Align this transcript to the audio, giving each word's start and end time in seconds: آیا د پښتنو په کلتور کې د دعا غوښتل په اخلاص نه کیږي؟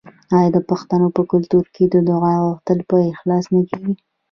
آیا 0.37 0.49
د 0.55 0.57
پښتنو 0.69 1.07
په 1.15 1.21
کلتور 1.31 1.65
کې 1.75 1.83
د 1.87 1.95
دعا 2.09 2.33
غوښتل 2.45 2.79
په 2.89 2.95
اخلاص 3.11 3.45
نه 3.53 3.61
کیږي؟ 3.69 3.93